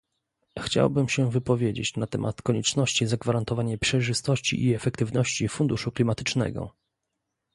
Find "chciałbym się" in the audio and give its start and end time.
0.59-1.31